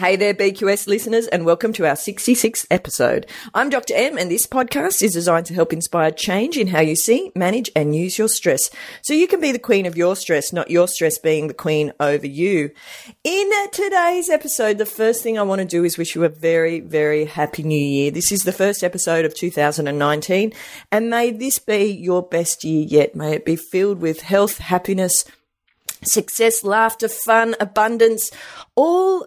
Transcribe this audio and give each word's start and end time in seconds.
Hey 0.00 0.16
there, 0.16 0.32
BQS 0.32 0.86
listeners, 0.86 1.26
and 1.26 1.44
welcome 1.44 1.74
to 1.74 1.86
our 1.86 1.92
66th 1.92 2.66
episode. 2.70 3.26
I'm 3.52 3.68
Dr. 3.68 3.92
M, 3.94 4.16
and 4.16 4.30
this 4.30 4.46
podcast 4.46 5.02
is 5.02 5.12
designed 5.12 5.44
to 5.44 5.54
help 5.54 5.74
inspire 5.74 6.10
change 6.10 6.56
in 6.56 6.68
how 6.68 6.80
you 6.80 6.96
see, 6.96 7.32
manage, 7.36 7.70
and 7.76 7.94
use 7.94 8.16
your 8.16 8.28
stress. 8.28 8.70
So 9.02 9.12
you 9.12 9.26
can 9.26 9.42
be 9.42 9.52
the 9.52 9.58
queen 9.58 9.84
of 9.84 9.98
your 9.98 10.16
stress, 10.16 10.54
not 10.54 10.70
your 10.70 10.88
stress 10.88 11.18
being 11.18 11.48
the 11.48 11.52
queen 11.52 11.92
over 12.00 12.26
you. 12.26 12.70
In 13.24 13.50
today's 13.72 14.30
episode, 14.30 14.78
the 14.78 14.86
first 14.86 15.22
thing 15.22 15.38
I 15.38 15.42
want 15.42 15.58
to 15.58 15.66
do 15.66 15.84
is 15.84 15.98
wish 15.98 16.14
you 16.14 16.24
a 16.24 16.30
very, 16.30 16.80
very 16.80 17.26
happy 17.26 17.62
new 17.62 17.78
year. 17.78 18.10
This 18.10 18.32
is 18.32 18.44
the 18.44 18.52
first 18.52 18.82
episode 18.82 19.26
of 19.26 19.34
2019, 19.34 20.54
and 20.90 21.10
may 21.10 21.30
this 21.30 21.58
be 21.58 21.92
your 21.92 22.22
best 22.22 22.64
year 22.64 22.86
yet. 22.88 23.14
May 23.14 23.34
it 23.34 23.44
be 23.44 23.56
filled 23.56 24.00
with 24.00 24.22
health, 24.22 24.56
happiness, 24.60 25.26
success, 26.04 26.64
laughter, 26.64 27.08
fun, 27.08 27.54
abundance, 27.60 28.30
all 28.74 29.26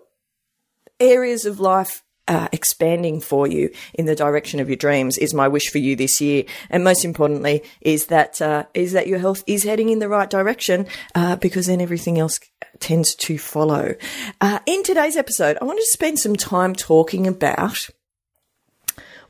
areas 0.99 1.45
of 1.45 1.59
life 1.59 2.03
uh, 2.27 2.47
expanding 2.51 3.19
for 3.19 3.47
you 3.47 3.69
in 3.93 4.05
the 4.05 4.15
direction 4.15 4.59
of 4.59 4.69
your 4.69 4.77
dreams 4.77 5.17
is 5.17 5.33
my 5.33 5.47
wish 5.47 5.69
for 5.69 5.77
you 5.77 5.95
this 5.95 6.21
year. 6.21 6.45
And 6.69 6.83
most 6.83 7.03
importantly, 7.03 7.63
is 7.81 8.07
that 8.07 8.41
uh, 8.41 8.63
is 8.73 8.93
that 8.93 9.07
your 9.07 9.19
health 9.19 9.43
is 9.45 9.63
heading 9.63 9.89
in 9.89 9.99
the 9.99 10.09
right 10.09 10.29
direction 10.29 10.87
uh, 11.15 11.35
because 11.35 11.67
then 11.67 11.81
everything 11.81 12.19
else 12.19 12.39
tends 12.79 13.15
to 13.15 13.37
follow. 13.37 13.95
Uh, 14.39 14.59
in 14.65 14.83
today's 14.83 15.17
episode, 15.17 15.57
I 15.61 15.65
wanted 15.65 15.81
to 15.81 15.91
spend 15.91 16.19
some 16.19 16.35
time 16.35 16.73
talking 16.75 17.27
about 17.27 17.89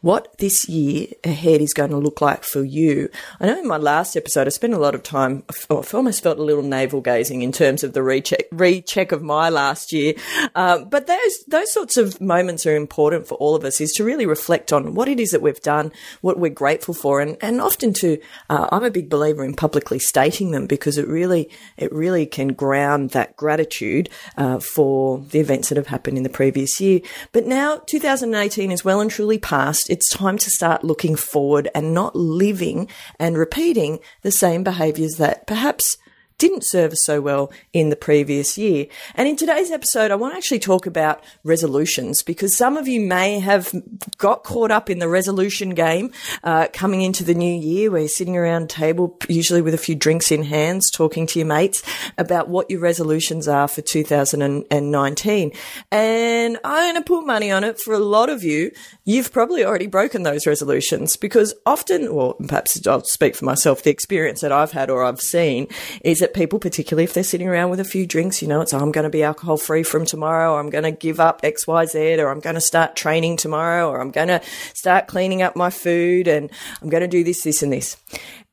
what 0.03 0.37
this 0.37 0.67
year 0.67 1.07
ahead 1.23 1.61
is 1.61 1.73
going 1.73 1.89
to 1.89 1.97
look 1.97 2.19
like 2.19 2.43
for 2.43 2.61
you. 2.61 3.07
I 3.39 3.45
know 3.45 3.57
in 3.57 3.65
my 3.65 3.77
last 3.77 4.17
episode, 4.17 4.47
I 4.47 4.49
spent 4.49 4.73
a 4.73 4.77
lot 4.77 4.95
of 4.95 5.01
time, 5.01 5.43
I 5.69 5.75
almost 5.93 6.21
felt 6.21 6.39
a 6.39 6.43
little 6.43 6.61
navel 6.61 6.99
gazing 6.99 7.41
in 7.41 7.53
terms 7.53 7.85
of 7.85 7.93
the 7.93 8.03
recheck, 8.03 8.47
recheck 8.51 9.13
of 9.13 9.21
my 9.21 9.47
last 9.47 9.93
year. 9.93 10.15
Um, 10.55 10.89
but 10.89 11.07
those, 11.07 11.45
those 11.47 11.71
sorts 11.71 11.95
of 11.95 12.19
moments 12.19 12.65
are 12.65 12.75
important 12.75 13.27
for 13.27 13.35
all 13.35 13.55
of 13.55 13.63
us 13.63 13.79
is 13.79 13.93
to 13.93 14.03
really 14.03 14.25
reflect 14.25 14.73
on 14.73 14.93
what 14.93 15.07
it 15.07 15.21
is 15.21 15.31
that 15.31 15.41
we've 15.41 15.61
done, 15.61 15.93
what 16.19 16.37
we're 16.37 16.51
grateful 16.51 16.93
for, 16.93 17.21
and, 17.21 17.37
and 17.39 17.61
often 17.61 17.93
to, 17.93 18.19
uh, 18.49 18.67
I'm 18.73 18.83
a 18.83 18.91
big 18.91 19.09
believer 19.09 19.45
in 19.45 19.53
publicly 19.53 19.99
stating 19.99 20.51
them 20.51 20.67
because 20.67 20.97
it 20.97 21.07
really, 21.07 21.49
it 21.77 21.93
really 21.93 22.25
can 22.25 22.49
ground 22.49 23.11
that 23.11 23.37
gratitude, 23.37 24.09
uh, 24.35 24.59
for 24.59 25.19
the 25.19 25.39
events 25.39 25.69
that 25.69 25.77
have 25.77 25.87
happened 25.87 26.17
in 26.17 26.23
the 26.23 26.29
previous 26.29 26.81
year. 26.81 26.99
But 27.31 27.47
now 27.47 27.77
2018 27.77 28.69
is 28.69 28.83
well 28.83 28.99
and 28.99 29.09
truly 29.09 29.37
past 29.37 29.91
it's 29.93 30.09
time 30.09 30.39
to 30.39 30.49
start 30.49 30.83
looking 30.83 31.15
forward 31.15 31.69
and 31.75 31.93
not 31.93 32.15
living 32.15 32.87
and 33.19 33.37
repeating 33.37 33.99
the 34.23 34.31
same 34.31 34.63
behaviors 34.63 35.17
that 35.17 35.45
perhaps 35.45 35.99
didn't 36.37 36.65
serve 36.65 36.91
us 36.93 37.03
so 37.05 37.21
well 37.21 37.51
in 37.71 37.89
the 37.89 37.95
previous 37.95 38.57
year. 38.57 38.87
And 39.15 39.27
in 39.27 39.35
today's 39.35 39.71
episode, 39.71 40.11
I 40.11 40.15
want 40.15 40.33
to 40.33 40.37
actually 40.37 40.59
talk 40.59 40.85
about 40.85 41.23
resolutions 41.43 42.23
because 42.23 42.55
some 42.55 42.77
of 42.77 42.87
you 42.87 43.01
may 43.01 43.39
have 43.39 43.71
got 44.17 44.43
caught 44.43 44.71
up 44.71 44.89
in 44.89 44.99
the 44.99 45.07
resolution 45.07 45.71
game 45.71 46.11
uh, 46.43 46.67
coming 46.73 47.01
into 47.01 47.23
the 47.23 47.33
new 47.33 47.53
year 47.53 47.91
where 47.91 48.01
you're 48.01 48.09
sitting 48.09 48.37
around 48.37 48.63
a 48.63 48.67
table, 48.67 49.17
usually 49.27 49.61
with 49.61 49.73
a 49.73 49.77
few 49.77 49.95
drinks 49.95 50.31
in 50.31 50.43
hands, 50.43 50.89
talking 50.91 51.27
to 51.27 51.39
your 51.39 51.47
mates 51.47 51.83
about 52.17 52.49
what 52.49 52.69
your 52.69 52.79
resolutions 52.79 53.47
are 53.47 53.67
for 53.67 53.81
2019. 53.81 55.51
And 55.91 56.57
I'm 56.63 56.93
going 56.93 57.03
to 57.03 57.07
put 57.07 57.25
money 57.25 57.51
on 57.51 57.63
it 57.63 57.79
for 57.79 57.93
a 57.93 57.99
lot 57.99 58.29
of 58.29 58.43
you. 58.43 58.71
You've 59.05 59.31
probably 59.31 59.63
already 59.63 59.87
broken 59.87 60.23
those 60.23 60.47
resolutions 60.47 61.17
because 61.17 61.53
often, 61.65 62.07
or 62.07 62.35
perhaps 62.47 62.85
I'll 62.87 63.03
speak 63.03 63.35
for 63.35 63.45
myself, 63.45 63.83
the 63.83 63.91
experience 63.91 64.41
that 64.41 64.51
I've 64.51 64.71
had 64.71 64.89
or 64.89 65.03
I've 65.03 65.21
seen 65.21 65.67
is 66.03 66.22
that 66.23 66.33
people, 66.33 66.57
particularly 66.57 67.03
if 67.03 67.13
they're 67.13 67.21
sitting 67.21 67.49
around 67.49 67.69
with 67.69 67.81
a 67.81 67.83
few 67.83 68.07
drinks, 68.07 68.41
you 68.41 68.47
know, 68.47 68.61
it's, 68.61 68.73
oh, 68.73 68.79
I'm 68.79 68.93
going 68.93 69.03
to 69.03 69.09
be 69.09 69.23
alcohol 69.23 69.57
free 69.57 69.83
from 69.83 70.05
tomorrow, 70.05 70.53
or 70.53 70.59
I'm 70.61 70.69
going 70.69 70.85
to 70.85 70.91
give 70.91 71.19
up 71.19 71.41
X, 71.43 71.67
Y, 71.67 71.85
Z, 71.85 72.21
or 72.21 72.29
I'm 72.29 72.39
going 72.39 72.55
to 72.55 72.61
start 72.61 72.95
training 72.95 73.35
tomorrow, 73.35 73.89
or 73.89 73.99
I'm 73.99 74.09
going 74.09 74.29
to 74.29 74.41
start 74.73 75.07
cleaning 75.07 75.41
up 75.41 75.57
my 75.57 75.69
food 75.69 76.29
and 76.29 76.49
I'm 76.81 76.87
going 76.87 77.01
to 77.01 77.09
do 77.09 77.25
this, 77.25 77.43
this 77.43 77.61
and 77.61 77.73
this. 77.73 77.97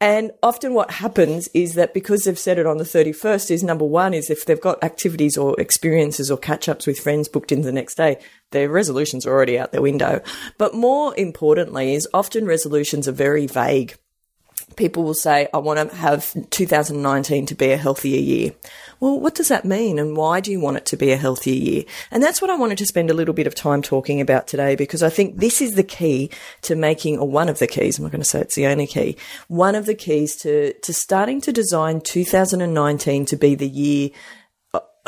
And 0.00 0.32
often 0.42 0.74
what 0.74 0.90
happens 0.90 1.48
is 1.54 1.74
that 1.74 1.94
because 1.94 2.24
they've 2.24 2.36
said 2.36 2.58
it 2.58 2.66
on 2.66 2.78
the 2.78 2.84
31st 2.84 3.52
is 3.52 3.62
number 3.62 3.84
one 3.84 4.14
is 4.14 4.30
if 4.30 4.46
they've 4.46 4.60
got 4.60 4.82
activities 4.82 5.36
or 5.36 5.54
experiences 5.60 6.28
or 6.28 6.38
catch 6.38 6.68
ups 6.68 6.88
with 6.88 6.98
friends 6.98 7.28
booked 7.28 7.52
in 7.52 7.62
the 7.62 7.70
next 7.70 7.94
day, 7.94 8.18
their 8.50 8.68
resolutions 8.68 9.26
are 9.26 9.30
already 9.32 9.60
out 9.60 9.70
the 9.70 9.80
window. 9.80 10.22
But 10.58 10.74
more 10.74 11.16
importantly 11.16 11.94
is 11.94 12.08
often 12.12 12.46
resolutions 12.46 13.06
are 13.06 13.12
very 13.12 13.46
vague 13.46 13.96
people 14.76 15.02
will 15.02 15.14
say, 15.14 15.48
I 15.52 15.58
want 15.58 15.90
to 15.90 15.96
have 15.96 16.34
2019 16.50 17.46
to 17.46 17.54
be 17.54 17.72
a 17.72 17.76
healthier 17.76 18.20
year. 18.20 18.52
Well, 19.00 19.18
what 19.18 19.34
does 19.34 19.48
that 19.48 19.64
mean 19.64 19.98
and 19.98 20.16
why 20.16 20.40
do 20.40 20.50
you 20.50 20.60
want 20.60 20.76
it 20.76 20.86
to 20.86 20.96
be 20.96 21.12
a 21.12 21.16
healthier 21.16 21.54
year? 21.54 21.84
And 22.10 22.22
that's 22.22 22.42
what 22.42 22.50
I 22.50 22.56
wanted 22.56 22.78
to 22.78 22.86
spend 22.86 23.10
a 23.10 23.14
little 23.14 23.34
bit 23.34 23.46
of 23.46 23.54
time 23.54 23.82
talking 23.82 24.20
about 24.20 24.46
today 24.46 24.76
because 24.76 25.02
I 25.02 25.08
think 25.08 25.36
this 25.36 25.60
is 25.60 25.74
the 25.74 25.82
key 25.82 26.30
to 26.62 26.76
making, 26.76 27.18
or 27.18 27.28
one 27.28 27.48
of 27.48 27.58
the 27.58 27.66
keys, 27.66 27.98
I'm 27.98 28.04
not 28.04 28.12
going 28.12 28.22
to 28.22 28.28
say 28.28 28.40
it's 28.40 28.56
the 28.56 28.66
only 28.66 28.86
key, 28.86 29.16
one 29.48 29.74
of 29.74 29.86
the 29.86 29.94
keys 29.94 30.36
to, 30.36 30.72
to 30.74 30.92
starting 30.92 31.40
to 31.42 31.52
design 31.52 32.00
2019 32.00 33.24
to 33.26 33.36
be 33.36 33.54
the 33.54 33.68
year 33.68 34.10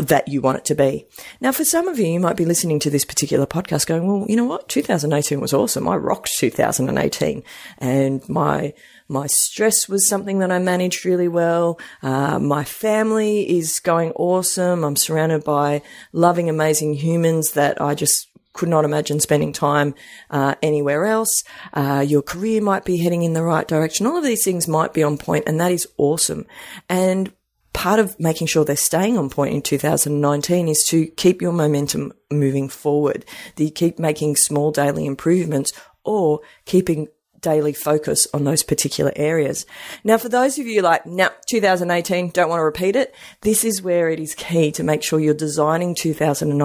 that 0.08 0.28
you 0.28 0.40
want 0.40 0.58
it 0.58 0.64
to 0.66 0.74
be. 0.74 1.06
Now, 1.40 1.52
for 1.52 1.64
some 1.64 1.88
of 1.88 1.98
you, 1.98 2.06
you 2.06 2.20
might 2.20 2.36
be 2.36 2.44
listening 2.44 2.78
to 2.80 2.90
this 2.90 3.04
particular 3.04 3.46
podcast 3.46 3.86
going, 3.86 4.06
well, 4.06 4.26
you 4.28 4.36
know 4.36 4.44
what? 4.44 4.68
2018 4.68 5.40
was 5.40 5.52
awesome. 5.52 5.88
I 5.88 5.96
rocked 5.96 6.36
2018 6.38 7.42
and 7.78 8.28
my 8.28 8.74
my 9.08 9.26
stress 9.26 9.90
was 9.90 10.08
something 10.08 10.38
that 10.38 10.50
I 10.50 10.58
managed 10.58 11.04
really 11.04 11.28
well. 11.28 11.78
Uh, 12.02 12.38
my 12.38 12.64
family 12.64 13.58
is 13.58 13.78
going 13.78 14.12
awesome. 14.12 14.84
I'm 14.84 14.96
surrounded 14.96 15.44
by 15.44 15.82
loving, 16.12 16.48
amazing 16.48 16.94
humans 16.94 17.52
that 17.52 17.78
I 17.78 17.94
just 17.94 18.28
could 18.54 18.70
not 18.70 18.86
imagine 18.86 19.20
spending 19.20 19.52
time 19.52 19.94
uh, 20.30 20.54
anywhere 20.62 21.04
else. 21.04 21.44
Uh, 21.74 22.04
your 22.06 22.22
career 22.22 22.62
might 22.62 22.86
be 22.86 22.98
heading 22.98 23.22
in 23.22 23.34
the 23.34 23.42
right 23.42 23.68
direction. 23.68 24.06
All 24.06 24.16
of 24.16 24.24
these 24.24 24.44
things 24.44 24.66
might 24.66 24.94
be 24.94 25.02
on 25.02 25.18
point, 25.18 25.44
and 25.46 25.60
that 25.60 25.72
is 25.72 25.86
awesome. 25.98 26.46
And 26.88 27.32
part 27.72 27.98
of 27.98 28.18
making 28.20 28.46
sure 28.46 28.64
they're 28.64 28.76
staying 28.76 29.16
on 29.16 29.30
point 29.30 29.54
in 29.54 29.62
2019 29.62 30.68
is 30.68 30.84
to 30.88 31.06
keep 31.06 31.40
your 31.40 31.52
momentum 31.52 32.12
moving 32.30 32.68
forward. 32.68 33.24
That 33.56 33.64
you 33.64 33.70
keep 33.70 33.98
making 33.98 34.36
small 34.36 34.72
daily 34.72 35.06
improvements 35.06 35.72
or 36.04 36.40
keeping 36.64 37.08
daily 37.42 37.72
focus 37.72 38.26
on 38.32 38.44
those 38.44 38.62
particular 38.62 39.12
areas. 39.16 39.66
Now, 40.04 40.16
for 40.16 40.28
those 40.28 40.58
of 40.58 40.66
you 40.66 40.80
like, 40.80 41.04
nah, 41.04 41.30
2018, 41.46 42.30
don't 42.30 42.48
want 42.48 42.60
to 42.60 42.64
repeat 42.64 42.96
it, 42.96 43.14
this 43.42 43.64
is 43.64 43.82
where 43.82 44.08
it 44.08 44.20
is 44.20 44.34
key 44.34 44.72
to 44.72 44.82
make 44.82 45.02
sure 45.02 45.20
you're 45.20 45.34
designing 45.34 45.94
2019 45.94 46.62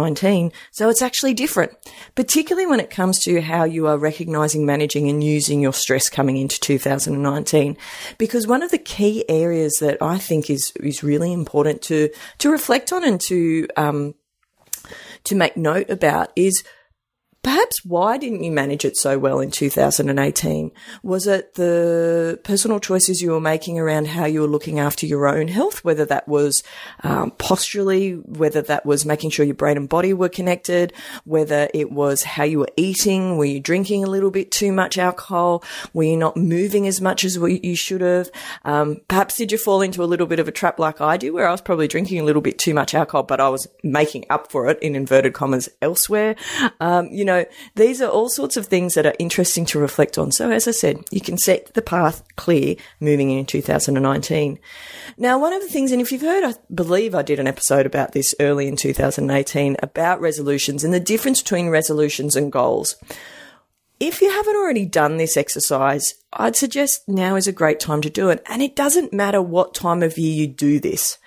so 0.71 0.89
it's 0.89 1.01
actually 1.01 1.33
different, 1.33 1.73
particularly 2.15 2.67
when 2.67 2.79
it 2.79 2.89
comes 2.89 3.19
to 3.23 3.41
how 3.41 3.63
you 3.63 3.87
are 3.87 3.97
recognizing, 3.97 4.65
managing 4.65 5.09
and 5.09 5.23
using 5.23 5.61
your 5.61 5.73
stress 5.73 6.09
coming 6.09 6.37
into 6.37 6.59
2019. 6.59 7.77
Because 8.17 8.47
one 8.47 8.63
of 8.63 8.71
the 8.71 8.77
key 8.77 9.25
areas 9.29 9.77
that 9.79 10.01
I 10.01 10.17
think 10.17 10.49
is, 10.49 10.71
is 10.79 11.03
really 11.03 11.33
important 11.33 11.81
to, 11.83 12.09
to 12.39 12.51
reflect 12.51 12.93
on 12.93 13.03
and 13.03 13.19
to, 13.21 13.67
um, 13.75 14.15
to 15.25 15.35
make 15.35 15.57
note 15.57 15.89
about 15.89 16.31
is 16.35 16.63
Perhaps 17.43 17.85
why 17.85 18.17
didn't 18.17 18.43
you 18.43 18.51
manage 18.51 18.83
it 18.83 18.97
so 18.97 19.17
well 19.17 19.39
in 19.39 19.51
2018? 19.51 20.71
Was 21.03 21.27
it 21.27 21.53
the 21.53 22.39
personal 22.43 22.79
choices 22.79 23.21
you 23.21 23.31
were 23.31 23.39
making 23.39 23.79
around 23.79 24.07
how 24.07 24.25
you 24.25 24.41
were 24.41 24.47
looking 24.47 24.79
after 24.79 25.05
your 25.05 25.27
own 25.27 25.47
health, 25.47 25.83
whether 25.83 26.05
that 26.05 26.27
was 26.27 26.63
um, 27.03 27.31
posturally, 27.31 28.13
whether 28.13 28.61
that 28.63 28.85
was 28.85 29.05
making 29.05 29.29
sure 29.29 29.45
your 29.45 29.55
brain 29.55 29.77
and 29.77 29.87
body 29.87 30.13
were 30.13 30.29
connected, 30.29 30.93
whether 31.23 31.69
it 31.73 31.91
was 31.91 32.23
how 32.23 32.43
you 32.43 32.59
were 32.59 32.71
eating, 32.75 33.37
were 33.37 33.45
you 33.45 33.59
drinking 33.59 34.03
a 34.03 34.09
little 34.09 34.31
bit 34.31 34.51
too 34.51 34.71
much 34.71 34.97
alcohol, 34.97 35.63
were 35.93 36.03
you 36.03 36.17
not 36.17 36.35
moving 36.35 36.87
as 36.87 36.99
much 36.99 37.23
as 37.23 37.35
you 37.37 37.75
should 37.75 38.01
have? 38.01 38.29
Um, 38.65 39.01
perhaps 39.07 39.37
did 39.37 39.51
you 39.51 39.57
fall 39.57 39.81
into 39.81 40.03
a 40.03 40.05
little 40.05 40.27
bit 40.27 40.39
of 40.39 40.47
a 40.47 40.51
trap 40.51 40.79
like 40.79 40.99
I 41.01 41.17
do, 41.17 41.33
where 41.33 41.47
I 41.47 41.51
was 41.51 41.61
probably 41.61 41.87
drinking 41.87 42.19
a 42.19 42.23
little 42.23 42.41
bit 42.41 42.59
too 42.59 42.73
much 42.73 42.93
alcohol, 42.93 43.23
but 43.23 43.39
I 43.39 43.49
was 43.49 43.67
making 43.83 44.25
up 44.29 44.51
for 44.51 44.67
it 44.69 44.79
in 44.81 44.95
inverted 44.95 45.33
commas 45.33 45.69
elsewhere. 45.81 46.35
Um, 46.79 47.07
you 47.07 47.25
know, 47.25 47.36
know, 47.39 47.45
these 47.75 48.01
are 48.01 48.09
all 48.09 48.29
sorts 48.29 48.57
of 48.57 48.67
things 48.67 48.93
that 48.93 49.05
are 49.05 49.15
interesting 49.19 49.65
to 49.67 49.79
reflect 49.79 50.17
on. 50.17 50.31
So 50.31 50.51
as 50.51 50.67
I 50.67 50.71
said, 50.71 51.03
you 51.11 51.21
can 51.21 51.37
set 51.37 51.73
the 51.73 51.81
path 51.81 52.23
clear 52.35 52.75
moving 52.99 53.31
in 53.31 53.45
2019. 53.45 54.59
Now, 55.17 55.39
one 55.39 55.53
of 55.53 55.61
the 55.61 55.69
things, 55.69 55.91
and 55.91 56.01
if 56.01 56.11
you've 56.11 56.21
heard, 56.21 56.43
I 56.43 56.55
believe 56.73 57.15
I 57.15 57.21
did 57.21 57.39
an 57.39 57.47
episode 57.47 57.85
about 57.85 58.11
this 58.11 58.35
early 58.39 58.67
in 58.67 58.75
2018 58.75 59.77
about 59.81 60.21
resolutions 60.21 60.83
and 60.83 60.93
the 60.93 60.99
difference 60.99 61.41
between 61.41 61.69
resolutions 61.69 62.35
and 62.35 62.51
goals. 62.51 62.95
If 63.99 64.21
you 64.21 64.29
haven't 64.29 64.55
already 64.55 64.85
done 64.85 65.17
this 65.17 65.37
exercise, 65.37 66.13
I'd 66.31 66.55
suggest 66.55 67.07
now 67.07 67.35
is 67.35 67.47
a 67.47 67.51
great 67.51 67.79
time 67.79 68.01
to 68.01 68.11
do 68.11 68.29
it. 68.29 68.43
And 68.47 68.61
it 68.61 68.75
doesn't 68.75 69.11
matter 69.11 69.41
what 69.41 69.73
time 69.73 70.03
of 70.03 70.19
year 70.19 70.33
you 70.33 70.47
do 70.47 70.79
this. 70.79 71.17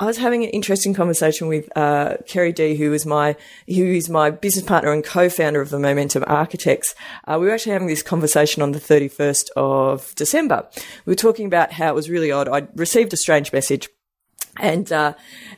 I 0.00 0.06
was 0.06 0.18
having 0.18 0.44
an 0.44 0.50
interesting 0.50 0.94
conversation 0.94 1.48
with 1.48 1.68
uh, 1.76 2.18
Kerry 2.26 2.52
D, 2.52 2.76
who 2.76 2.92
is 2.92 3.04
my 3.04 3.36
who 3.66 3.84
is 3.84 4.08
my 4.08 4.30
business 4.30 4.64
partner 4.64 4.92
and 4.92 5.02
co-founder 5.02 5.60
of 5.60 5.70
the 5.70 5.78
Momentum 5.78 6.24
Architects. 6.26 6.94
Uh, 7.26 7.36
we 7.40 7.46
were 7.46 7.52
actually 7.52 7.72
having 7.72 7.88
this 7.88 8.02
conversation 8.02 8.62
on 8.62 8.70
the 8.70 8.78
31st 8.78 9.46
of 9.56 10.14
December. 10.14 10.68
We 11.04 11.10
were 11.10 11.16
talking 11.16 11.46
about 11.46 11.72
how 11.72 11.88
it 11.88 11.94
was 11.96 12.08
really 12.08 12.30
odd. 12.30 12.48
I 12.48 12.68
received 12.76 13.12
a 13.12 13.16
strange 13.16 13.52
message 13.52 13.88
and 14.58 14.90
uh, 14.92 15.14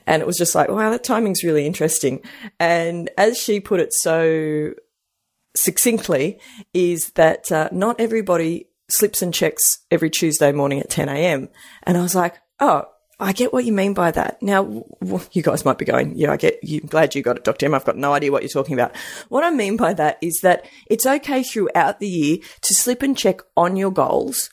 and 0.07 0.23
it 0.23 0.27
was 0.27 0.39
just 0.39 0.55
like, 0.55 0.71
wow, 0.71 0.91
that 0.91 1.05
timing's 1.05 1.45
really 1.45 1.67
interesting. 1.67 2.23
And 2.59 3.11
as 3.19 3.39
she 3.39 3.61
put 3.61 3.81
it 3.81 3.93
so 3.93 4.73
succinctly, 5.55 6.39
is 6.73 7.11
that 7.11 7.53
uh, 7.53 7.69
not 7.73 8.01
everybody 8.01 8.69
slips 8.89 9.21
and 9.21 9.35
checks 9.35 9.81
every 9.91 10.11
Tuesday 10.11 10.53
morning 10.53 10.81
at 10.81 10.91
10 10.91 11.09
a.m. 11.09 11.49
And 11.83 11.99
I 11.99 12.03
was 12.03 12.15
like, 12.15 12.37
oh, 12.59 12.85
I 13.21 13.33
get 13.33 13.53
what 13.53 13.67
you 13.67 13.73
mean 13.73 13.93
by 13.93 14.11
that. 14.13 14.43
Now, 14.43 14.85
you 15.33 15.43
guys 15.43 15.65
might 15.65 15.79
be 15.79 15.85
going, 15.85 16.17
yeah, 16.17 16.33
I 16.33 16.37
get 16.39 16.59
you. 16.65 16.81
Glad 16.81 17.15
you 17.15 17.23
got 17.23 17.37
it, 17.37 17.45
Dr. 17.45 17.67
M. 17.67 17.75
I've 17.75 17.85
got 17.85 17.99
no 17.99 18.15
idea 18.15 18.33
what 18.33 18.43
you're 18.43 18.49
talking 18.49 18.75
about. 18.75 18.97
What 19.29 19.45
I 19.45 19.51
mean 19.51 19.77
by 19.77 19.93
that 19.95 20.19
is 20.23 20.41
that 20.43 20.67
it's 20.87 21.05
okay 21.05 21.43
throughout 21.43 22.01
the 22.01 22.09
year 22.09 22.39
to 22.63 22.75
slip 22.75 23.03
and 23.03 23.17
check 23.17 23.41
on 23.57 23.77
your 23.77 23.91
goals 23.91 24.49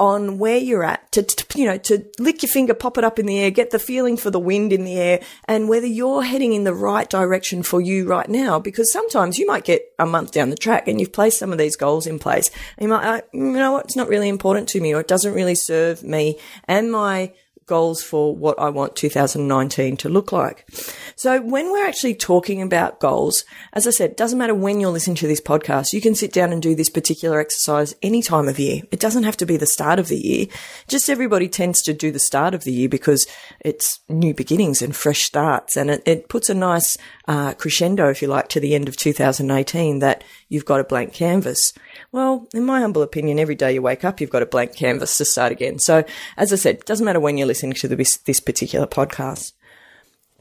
on 0.00 0.38
where 0.38 0.56
you're 0.56 0.82
at 0.82 1.12
to, 1.12 1.22
to, 1.22 1.58
you 1.58 1.66
know, 1.66 1.76
to 1.76 2.02
lick 2.18 2.42
your 2.42 2.48
finger, 2.48 2.72
pop 2.72 2.96
it 2.96 3.04
up 3.04 3.18
in 3.18 3.26
the 3.26 3.38
air, 3.38 3.50
get 3.50 3.70
the 3.70 3.78
feeling 3.78 4.16
for 4.16 4.30
the 4.30 4.38
wind 4.38 4.72
in 4.72 4.84
the 4.84 4.96
air 4.96 5.20
and 5.44 5.68
whether 5.68 5.86
you're 5.86 6.22
heading 6.22 6.54
in 6.54 6.64
the 6.64 6.72
right 6.72 7.10
direction 7.10 7.62
for 7.62 7.82
you 7.82 8.08
right 8.08 8.30
now. 8.30 8.58
Because 8.58 8.90
sometimes 8.90 9.38
you 9.38 9.46
might 9.46 9.64
get 9.64 9.82
a 9.98 10.06
month 10.06 10.32
down 10.32 10.48
the 10.48 10.56
track 10.56 10.88
and 10.88 10.98
you've 10.98 11.12
placed 11.12 11.38
some 11.38 11.52
of 11.52 11.58
these 11.58 11.76
goals 11.76 12.06
in 12.06 12.18
place 12.18 12.50
and 12.78 12.84
you 12.84 12.88
might, 12.88 13.04
uh, 13.04 13.20
you 13.34 13.52
know 13.52 13.72
what, 13.72 13.84
it's 13.84 13.96
not 13.96 14.08
really 14.08 14.30
important 14.30 14.70
to 14.70 14.80
me 14.80 14.94
or 14.94 15.00
it 15.00 15.08
doesn't 15.08 15.34
really 15.34 15.54
serve 15.54 16.02
me 16.02 16.38
and 16.64 16.90
my 16.90 17.30
goals 17.70 18.02
for 18.02 18.34
what 18.34 18.58
I 18.58 18.68
want 18.68 18.96
2019 18.96 19.96
to 19.98 20.08
look 20.08 20.32
like. 20.32 20.68
So 21.14 21.40
when 21.40 21.70
we're 21.70 21.86
actually 21.86 22.16
talking 22.16 22.60
about 22.60 22.98
goals, 22.98 23.44
as 23.72 23.86
I 23.86 23.90
said, 23.90 24.16
doesn't 24.16 24.40
matter 24.40 24.56
when 24.56 24.80
you're 24.80 24.90
listening 24.90 25.14
to 25.18 25.28
this 25.28 25.40
podcast, 25.40 25.92
you 25.92 26.00
can 26.00 26.16
sit 26.16 26.32
down 26.32 26.52
and 26.52 26.60
do 26.60 26.74
this 26.74 26.90
particular 26.90 27.38
exercise 27.38 27.94
any 28.02 28.22
time 28.22 28.48
of 28.48 28.58
year. 28.58 28.82
It 28.90 28.98
doesn't 28.98 29.22
have 29.22 29.36
to 29.36 29.46
be 29.46 29.56
the 29.56 29.66
start 29.66 30.00
of 30.00 30.08
the 30.08 30.18
year. 30.18 30.46
Just 30.88 31.08
everybody 31.08 31.48
tends 31.48 31.80
to 31.82 31.94
do 31.94 32.10
the 32.10 32.18
start 32.18 32.54
of 32.54 32.64
the 32.64 32.72
year 32.72 32.88
because 32.88 33.24
it's 33.60 34.00
new 34.08 34.34
beginnings 34.34 34.82
and 34.82 34.96
fresh 34.96 35.22
starts 35.22 35.76
and 35.76 35.90
it, 35.90 36.02
it 36.06 36.28
puts 36.28 36.50
a 36.50 36.54
nice 36.54 36.98
uh, 37.30 37.54
crescendo, 37.54 38.10
if 38.10 38.20
you 38.20 38.26
like, 38.26 38.48
to 38.48 38.58
the 38.58 38.74
end 38.74 38.88
of 38.88 38.96
2018 38.96 40.00
that 40.00 40.24
you've 40.48 40.64
got 40.64 40.80
a 40.80 40.84
blank 40.84 41.12
canvas. 41.12 41.72
Well, 42.10 42.48
in 42.52 42.64
my 42.64 42.80
humble 42.80 43.02
opinion, 43.02 43.38
every 43.38 43.54
day 43.54 43.72
you 43.72 43.82
wake 43.82 44.04
up, 44.04 44.20
you've 44.20 44.30
got 44.30 44.42
a 44.42 44.46
blank 44.46 44.74
canvas 44.74 45.16
to 45.18 45.24
start 45.24 45.52
again. 45.52 45.78
So, 45.78 46.02
as 46.36 46.52
I 46.52 46.56
said, 46.56 46.84
doesn't 46.86 47.06
matter 47.06 47.20
when 47.20 47.38
you're 47.38 47.46
listening 47.46 47.74
to 47.74 47.86
this, 47.86 48.16
this 48.16 48.40
particular 48.40 48.88
podcast. 48.88 49.52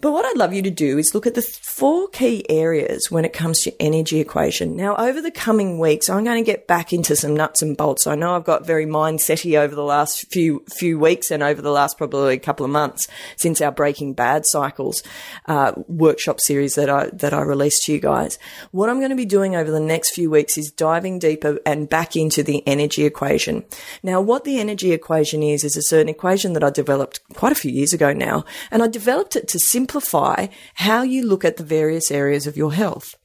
But 0.01 0.13
what 0.13 0.25
I'd 0.25 0.38
love 0.38 0.54
you 0.54 0.62
to 0.62 0.69
do 0.69 0.98
is 0.98 1.13
look 1.13 1.28
at 1.28 1.36
the 1.36 1.42
four 1.42 2.07
key 2.07 2.46
areas 2.50 3.12
when 3.12 3.25
it 3.25 3.34
comes 3.34 3.62
to 3.62 3.81
energy 3.81 4.22
equation. 4.22 4.78
Now, 4.78 4.96
over 4.96 5.22
the 5.22 5.31
coming 5.31 5.78
weeks, 5.78 6.10
I'm 6.10 6.24
going 6.24 6.42
to 6.42 6.51
get 6.51 6.68
back 6.68 6.94
into 6.94 7.18
some 7.18 7.36
nuts 7.36 7.62
and 7.62 7.75
bolts. 7.75 8.07
I 8.07 8.16
know 8.16 8.36
I've 8.36 8.46
got 8.46 8.66
very 8.66 8.86
mindsetty 8.86 9.60
over 9.60 9.75
the 9.75 9.84
last 9.84 10.31
few 10.31 10.63
few 10.69 10.98
weeks 10.98 11.31
and 11.31 11.44
over 11.44 11.62
the 11.62 11.72
last 11.72 11.98
probably 11.98 12.40
couple 12.40 12.66
of 12.66 12.72
months 12.72 13.10
since 13.36 13.60
our 13.60 13.72
Breaking 13.72 14.13
Bad 14.13 14.44
cycles 14.46 15.04
uh, 15.48 15.74
workshop 15.88 16.40
series 16.40 16.75
that 16.75 16.90
I 16.90 17.10
that 17.12 17.34
I 17.34 17.42
released 17.42 17.84
to 17.86 17.94
you 17.94 18.00
guys. 18.00 18.40
What 18.72 18.90
I'm 18.90 19.00
going 19.00 19.10
to 19.10 19.18
be 19.18 19.25
doing 19.25 19.56
over 19.56 19.69
the 19.69 19.81
next 19.81 20.12
few 20.12 20.30
weeks 20.30 20.57
is 20.57 20.72
diving 20.72 21.19
deeper 21.19 21.60
and 21.66 21.90
back 21.90 22.16
into 22.16 22.42
the 22.42 22.66
energy 22.66 23.04
equation. 23.04 23.66
Now, 24.02 24.22
what 24.22 24.45
the 24.45 24.60
energy 24.60 24.94
equation 24.94 25.44
is 25.44 25.66
is 25.66 25.75
a 25.75 25.81
certain 25.81 26.10
equation 26.10 26.54
that 26.54 26.63
I 26.63 26.69
developed 26.69 27.19
quite 27.34 27.52
a 27.52 27.56
few 27.56 27.72
years 27.72 27.92
ago 27.92 28.13
now, 28.13 28.45
and 28.72 28.81
I 28.81 28.88
developed 28.88 29.36
it 29.36 29.50
to 29.50 29.60
simplify 29.60 29.88
simplify 29.89 30.47
how 30.75 31.01
you 31.01 31.25
look 31.25 31.44
at 31.44 31.57
the 31.57 31.63
various 31.63 32.12
areas 32.12 32.45
of 32.45 32.56
your 32.56 32.74
health, 32.74 33.15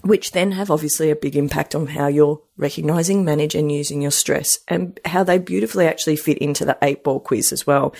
which 0.00 0.32
then 0.32 0.52
have 0.52 0.70
obviously 0.70 1.10
a 1.10 1.16
big 1.16 1.36
impact 1.36 1.74
on 1.74 1.86
how 1.88 2.08
you're 2.08 2.42
recognizing, 2.56 3.24
manage 3.24 3.54
and 3.54 3.72
using 3.72 4.02
your 4.02 4.10
stress 4.10 4.58
and 4.68 5.00
how 5.04 5.24
they 5.24 5.38
beautifully 5.38 5.86
actually 5.86 6.16
fit 6.16 6.38
into 6.38 6.64
the 6.64 6.78
eight 6.82 7.02
ball 7.02 7.20
quiz 7.20 7.52
as 7.52 7.66
well. 7.66 7.94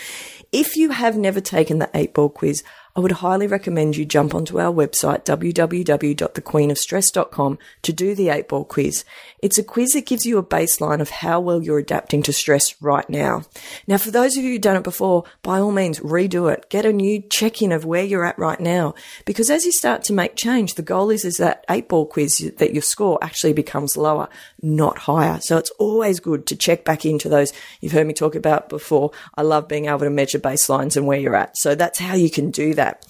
If 0.52 0.76
you 0.76 0.90
have 0.90 1.16
never 1.16 1.40
taken 1.40 1.78
the 1.78 1.90
eight 1.94 2.12
ball 2.12 2.28
quiz, 2.28 2.62
I 2.94 3.00
would 3.00 3.12
highly 3.12 3.46
recommend 3.46 3.96
you 3.96 4.04
jump 4.04 4.34
onto 4.34 4.60
our 4.60 4.70
website, 4.70 5.24
www.thequeenofstress.com, 5.24 7.58
to 7.80 7.92
do 7.92 8.14
the 8.14 8.28
eight 8.28 8.48
ball 8.48 8.66
quiz. 8.66 9.06
It's 9.38 9.56
a 9.56 9.64
quiz 9.64 9.92
that 9.92 10.04
gives 10.04 10.26
you 10.26 10.36
a 10.36 10.42
baseline 10.42 11.00
of 11.00 11.08
how 11.08 11.40
well 11.40 11.62
you're 11.62 11.78
adapting 11.78 12.22
to 12.24 12.34
stress 12.34 12.74
right 12.82 13.08
now. 13.08 13.44
Now, 13.86 13.96
for 13.96 14.10
those 14.10 14.36
of 14.36 14.44
you 14.44 14.52
who've 14.52 14.60
done 14.60 14.76
it 14.76 14.84
before, 14.84 15.24
by 15.42 15.58
all 15.58 15.72
means, 15.72 16.00
redo 16.00 16.52
it. 16.52 16.68
Get 16.68 16.84
a 16.84 16.92
new 16.92 17.22
check 17.30 17.62
in 17.62 17.72
of 17.72 17.86
where 17.86 18.04
you're 18.04 18.26
at 18.26 18.38
right 18.38 18.60
now. 18.60 18.94
Because 19.24 19.48
as 19.48 19.64
you 19.64 19.72
start 19.72 20.04
to 20.04 20.12
make 20.12 20.36
change, 20.36 20.74
the 20.74 20.82
goal 20.82 21.08
is, 21.08 21.24
is 21.24 21.38
that 21.38 21.64
eight 21.70 21.88
ball 21.88 22.04
quiz 22.04 22.52
that 22.58 22.74
your 22.74 22.82
score 22.82 23.18
actually 23.22 23.54
becomes 23.54 23.96
lower, 23.96 24.28
not 24.62 24.98
higher. 24.98 25.38
So 25.40 25.58
it's 25.58 25.70
always 25.78 26.20
good 26.20 26.46
to 26.46 26.56
check 26.56 26.84
back 26.84 27.04
into 27.04 27.28
those 27.28 27.52
you've 27.80 27.92
heard 27.92 28.06
me 28.06 28.14
talk 28.14 28.34
about 28.34 28.68
before. 28.68 29.10
I 29.36 29.42
love 29.42 29.68
being 29.68 29.86
able 29.86 30.00
to 30.00 30.10
measure 30.10 30.38
baselines 30.38 30.96
and 30.96 31.06
where 31.06 31.18
you're 31.18 31.36
at. 31.36 31.56
So 31.56 31.74
that's 31.74 31.98
how 31.98 32.14
you 32.14 32.30
can 32.30 32.50
do 32.50 32.74
that. 32.74 33.04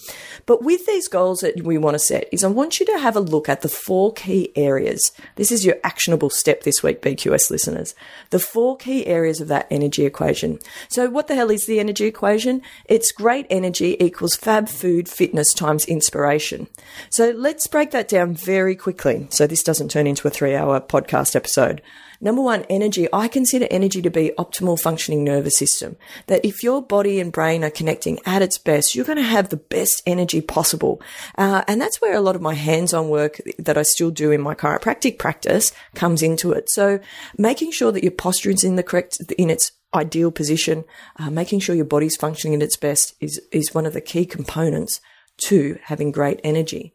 But 0.46 0.62
with 0.62 0.86
these 0.86 1.08
goals 1.08 1.40
that 1.40 1.62
we 1.62 1.78
want 1.78 1.94
to 1.94 1.98
set 1.98 2.28
is 2.32 2.42
I 2.42 2.48
want 2.48 2.80
you 2.80 2.86
to 2.86 2.98
have 2.98 3.16
a 3.16 3.20
look 3.20 3.48
at 3.48 3.60
the 3.60 3.68
four 3.68 4.12
key 4.12 4.52
areas. 4.56 5.12
This 5.36 5.52
is 5.52 5.64
your 5.64 5.76
actionable 5.84 6.30
step 6.30 6.62
this 6.62 6.82
week, 6.82 7.02
BQS 7.02 7.50
listeners. 7.50 7.94
The 8.30 8.38
four 8.38 8.76
key 8.76 9.06
areas 9.06 9.40
of 9.40 9.48
that 9.48 9.66
energy 9.70 10.04
equation. 10.04 10.58
So 10.88 11.10
what 11.10 11.28
the 11.28 11.34
hell 11.34 11.50
is 11.50 11.66
the 11.66 11.80
energy 11.80 12.06
equation? 12.06 12.62
It's 12.86 13.12
great 13.12 13.46
energy 13.50 13.96
equals 14.02 14.34
fab 14.34 14.68
food 14.68 15.08
fitness 15.08 15.52
times 15.52 15.84
inspiration. 15.84 16.68
So 17.10 17.30
let's 17.30 17.66
break 17.66 17.90
that 17.92 18.08
down 18.08 18.34
very 18.34 18.74
quickly. 18.74 19.26
So 19.30 19.46
this 19.46 19.62
doesn't 19.62 19.90
turn 19.90 20.06
into 20.06 20.26
a 20.26 20.30
three 20.30 20.54
hour 20.54 20.80
podcast 20.80 21.21
episode. 21.36 21.82
Number 22.20 22.40
one, 22.40 22.64
energy. 22.70 23.08
I 23.12 23.26
consider 23.26 23.66
energy 23.68 24.00
to 24.00 24.10
be 24.10 24.30
optimal 24.38 24.80
functioning 24.80 25.24
nervous 25.24 25.56
system. 25.56 25.96
That 26.28 26.44
if 26.44 26.62
your 26.62 26.80
body 26.80 27.18
and 27.18 27.32
brain 27.32 27.64
are 27.64 27.70
connecting 27.70 28.20
at 28.24 28.42
its 28.42 28.58
best, 28.58 28.94
you're 28.94 29.04
going 29.04 29.18
to 29.18 29.24
have 29.24 29.48
the 29.48 29.56
best 29.56 30.02
energy 30.06 30.40
possible. 30.40 31.02
Uh, 31.36 31.64
and 31.66 31.80
that's 31.80 32.00
where 32.00 32.14
a 32.14 32.20
lot 32.20 32.36
of 32.36 32.42
my 32.42 32.54
hands-on 32.54 33.08
work 33.08 33.40
that 33.58 33.76
I 33.76 33.82
still 33.82 34.12
do 34.12 34.30
in 34.30 34.40
my 34.40 34.54
chiropractic 34.54 35.18
practice 35.18 35.72
comes 35.96 36.22
into 36.22 36.52
it. 36.52 36.70
So 36.70 37.00
making 37.36 37.72
sure 37.72 37.90
that 37.90 38.04
your 38.04 38.12
posture 38.12 38.50
is 38.50 38.62
in 38.62 38.76
the 38.76 38.84
correct, 38.84 39.18
in 39.36 39.50
its 39.50 39.72
ideal 39.92 40.30
position, 40.30 40.84
uh, 41.16 41.28
making 41.28 41.58
sure 41.58 41.74
your 41.74 41.84
body's 41.84 42.16
functioning 42.16 42.54
at 42.54 42.62
its 42.62 42.76
best 42.76 43.14
is, 43.20 43.40
is 43.50 43.74
one 43.74 43.84
of 43.84 43.94
the 43.94 44.00
key 44.00 44.26
components 44.26 45.00
to 45.38 45.78
having 45.84 46.12
great 46.12 46.40
energy. 46.44 46.94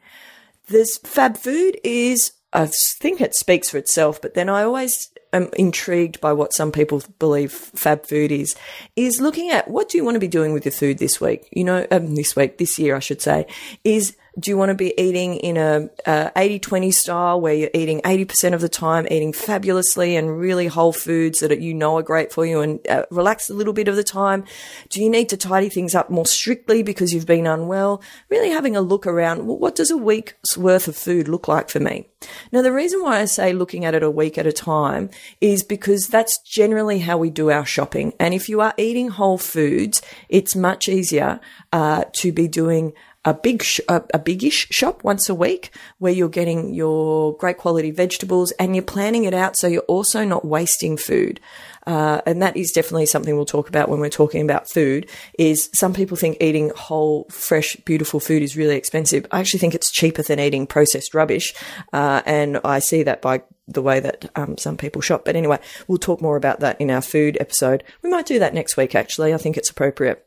This 0.70 0.98
fab 1.00 1.38
food 1.38 1.78
is 1.84 2.32
I 2.58 2.66
think 2.66 3.22
it 3.22 3.36
speaks 3.36 3.70
for 3.70 3.78
itself, 3.78 4.20
but 4.20 4.34
then 4.34 4.50
I 4.50 4.64
always 4.64 5.12
am 5.32 5.52
intrigued 5.60 6.20
by 6.20 6.34
what 6.34 6.54
some 6.54 6.72
people 6.72 7.04
believe 7.20 7.52
fab 7.52 8.08
food 8.08 8.32
is, 8.32 8.56
is 8.96 9.22
looking 9.22 9.52
at 9.52 9.68
what 9.68 9.90
do 9.90 9.98
you 10.00 10.04
want 10.04 10.16
to 10.16 10.20
be 10.20 10.28
doing 10.28 10.54
with 10.54 10.66
your 10.66 10.72
food 10.72 10.98
this 10.98 11.22
week? 11.22 11.48
You 11.52 11.64
know, 11.66 11.86
um, 11.92 12.16
this 12.16 12.36
week, 12.36 12.58
this 12.58 12.80
year, 12.80 12.96
I 12.96 13.00
should 13.00 13.22
say, 13.22 13.46
is 13.84 14.18
do 14.40 14.52
you 14.52 14.58
want 14.58 14.70
to 14.70 14.76
be 14.76 14.94
eating 15.02 15.36
in 15.38 15.58
a, 15.58 15.90
a 16.06 16.32
80-20 16.36 16.94
style 16.94 17.42
where 17.42 17.54
you're 17.54 17.72
eating 17.74 18.02
80% 18.02 18.54
of 18.54 18.62
the 18.62 18.70
time, 18.70 19.08
eating 19.10 19.34
fabulously 19.34 20.16
and 20.16 20.38
really 20.38 20.68
whole 20.68 20.94
foods 20.94 21.40
that 21.40 21.60
you 21.60 21.74
know 21.74 21.98
are 21.98 22.04
great 22.04 22.32
for 22.32 22.46
you 22.46 22.62
and 22.62 22.86
uh, 22.88 23.04
relax 23.10 23.50
a 23.50 23.54
little 23.54 23.74
bit 23.74 23.88
of 23.88 23.96
the 23.96 24.04
time? 24.04 24.44
Do 24.90 25.02
you 25.02 25.10
need 25.10 25.30
to 25.30 25.38
tidy 25.38 25.70
things 25.70 25.96
up 25.96 26.10
more 26.10 26.26
strictly 26.26 26.84
because 26.84 27.14
you've 27.14 27.26
been 27.26 27.48
unwell? 27.48 28.02
Really 28.30 28.50
having 28.50 28.76
a 28.76 28.82
look 28.82 29.08
around, 29.08 29.48
well, 29.48 29.58
what 29.58 29.76
does 29.76 29.90
a 29.90 29.98
week's 29.98 30.56
worth 30.56 30.88
of 30.88 30.96
food 30.96 31.28
look 31.28 31.48
like 31.48 31.70
for 31.70 31.80
me? 31.80 32.08
Now, 32.52 32.62
the 32.62 32.74
reason 32.74 33.02
why 33.02 33.20
I 33.20 33.26
say 33.26 33.54
looking 33.54 33.86
at 33.86 33.96
it 33.96 34.04
a 34.04 34.12
week 34.12 34.38
at 34.38 34.48
a 34.48 34.52
time 34.52 35.10
is 35.42 35.64
because 35.64 36.08
that's 36.08 36.40
generally 36.40 37.00
how 37.00 37.18
we 37.18 37.30
do 37.30 37.50
our 37.52 37.66
shopping. 37.66 38.14
And 38.20 38.34
if 38.34 38.50
you 38.50 38.62
are 38.62 38.74
eating 38.78 39.10
whole 39.10 39.38
foods, 39.38 40.02
it's 40.30 40.56
much 40.56 40.88
easier 40.88 41.40
uh, 41.72 42.06
to 42.14 42.32
be 42.32 42.48
doing 42.48 42.94
a 43.28 43.34
big, 43.34 43.62
sh- 43.62 43.82
a, 43.90 44.02
a 44.14 44.50
shop 44.50 45.04
once 45.04 45.28
a 45.28 45.36
week 45.36 45.72
where 45.98 46.14
you're 46.14 46.30
getting 46.30 46.74
your 46.74 47.36
great 47.36 47.58
quality 47.58 47.92
vegetables 47.92 48.52
and 48.54 48.74
you're 48.74 48.82
planning 48.84 49.26
it 49.26 49.34
out 49.34 49.58
so 49.58 49.68
you're 49.68 49.82
also 49.82 50.24
not 50.24 50.46
wasting 50.46 50.96
food. 50.96 51.42
Uh, 51.86 52.22
and 52.26 52.42
that 52.42 52.56
is 52.56 52.72
definitely 52.72 53.06
something 53.06 53.36
we'll 53.36 53.46
talk 53.46 53.68
about 53.68 53.90
when 53.90 54.00
we're 54.00 54.10
talking 54.10 54.42
about 54.42 54.70
food 54.70 55.10
is 55.38 55.70
some 55.74 55.94
people 55.94 56.16
think 56.16 56.38
eating 56.40 56.72
whole, 56.78 57.26
fresh, 57.30 57.76
beautiful 57.84 58.22
food 58.22 58.42
is 58.42 58.56
really 58.56 58.78
expensive. 58.78 59.26
I 59.30 59.42
actually 59.42 59.60
think 59.60 59.76
it's 59.76 59.92
cheaper 59.92 60.24
than 60.24 60.40
eating 60.40 60.66
processed 60.66 61.14
rubbish. 61.14 61.54
Uh, 61.92 62.22
and 62.26 62.62
I 62.64 62.80
see 62.80 63.04
that 63.04 63.22
by 63.22 63.44
the 63.68 63.82
way 63.82 64.00
that 64.00 64.30
um, 64.38 64.58
some 64.58 64.78
people 64.78 65.02
shop. 65.02 65.26
But 65.26 65.36
anyway, 65.36 65.60
we'll 65.90 65.98
talk 65.98 66.22
more 66.22 66.38
about 66.38 66.62
that 66.62 66.80
in 66.80 66.90
our 66.90 67.02
food 67.02 67.38
episode. 67.42 67.84
We 68.02 68.10
might 68.10 68.26
do 68.26 68.40
that 68.40 68.54
next 68.54 68.78
week, 68.78 68.96
actually. 68.96 69.34
I 69.34 69.38
think 69.38 69.58
it's 69.58 69.70
appropriate. 69.70 70.27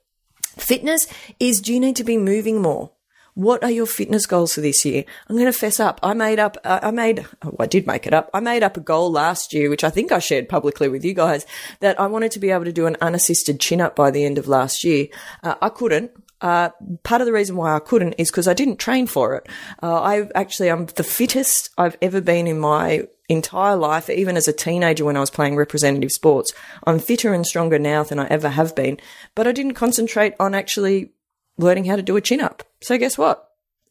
Fitness 0.61 1.07
is 1.39 1.61
do 1.61 1.73
you 1.73 1.81
need 1.81 1.97
to 1.97 2.05
be 2.05 2.17
moving 2.17 2.61
more? 2.61 2.93
What 3.35 3.65
are 3.65 3.71
your 3.71 3.87
fitness 3.87 4.27
goals 4.27 4.55
for 4.55 4.61
this 4.61 4.85
year? 4.85 5.05
I'm 5.29 5.37
going 5.37 5.51
to 5.51 5.59
fess 5.59 5.81
up. 5.81 6.01
I 6.03 6.15
made 6.15 6.39
up, 6.39 6.57
uh, 6.65 6.81
I 6.83 6.91
made, 6.91 7.25
oh, 7.43 7.57
I 7.59 7.67
did 7.67 7.87
make 7.87 8.07
it 8.07 8.13
up. 8.13 8.29
I 8.35 8.41
made 8.41 8.63
up 8.63 8.77
a 8.77 8.81
goal 8.81 9.11
last 9.11 9.55
year, 9.55 9.71
which 9.71 9.85
I 9.85 9.91
think 9.91 10.13
I 10.13 10.19
shared 10.19 10.49
publicly 10.49 10.89
with 10.89 11.05
you 11.05 11.15
guys, 11.15 11.47
that 11.79 11.99
I 11.99 12.07
wanted 12.07 12.33
to 12.33 12.39
be 12.39 12.51
able 12.51 12.65
to 12.65 12.73
do 12.73 12.87
an 12.87 12.97
unassisted 13.01 13.61
chin 13.61 13.81
up 13.81 13.97
by 13.97 14.11
the 14.11 14.25
end 14.25 14.37
of 14.37 14.49
last 14.49 14.85
year. 14.85 15.07
Uh, 15.43 15.55
I 15.63 15.69
couldn't. 15.69 16.11
Uh, 16.41 16.71
part 17.03 17.21
of 17.21 17.27
the 17.27 17.33
reason 17.33 17.57
why 17.57 17.75
I 17.75 17.81
couldn't 17.81 18.15
is 18.15 18.31
because 18.31 18.49
I 18.49 18.55
didn't 18.55 18.79
train 18.79 19.07
for 19.07 19.37
it. 19.37 19.49
Uh, 19.83 20.01
I 20.01 20.29
actually, 20.35 20.71
I'm 20.71 20.87
the 20.87 21.05
fittest 21.05 21.71
I've 21.79 21.97
ever 22.03 22.21
been 22.21 22.47
in 22.47 22.59
my 22.59 23.09
entire 23.31 23.77
life, 23.77 24.11
even 24.11 24.37
as 24.37 24.49
a 24.49 24.53
teenager 24.53 25.05
when 25.05 25.17
I 25.17 25.21
was 25.21 25.31
playing 25.31 25.57
representative 25.57 26.13
sports. 26.13 26.53
I'm 26.87 26.99
fitter 26.99 27.33
and 27.33 27.47
stronger 27.47 27.79
now 27.79 28.03
than 28.03 28.19
I 28.19 28.27
ever 28.27 28.49
have 28.49 28.75
been, 28.75 28.99
but 29.35 29.47
I 29.47 29.53
didn't 29.53 29.75
concentrate 29.75 30.35
on 30.41 30.55
actually 30.55 31.13
learning 31.59 31.85
how 31.85 31.97
to 31.97 32.03
do 32.03 32.17
a 32.17 32.21
chin 32.21 32.41
up. 32.41 32.63
So 32.81 32.99
guess 32.99 33.19
what? 33.19 33.47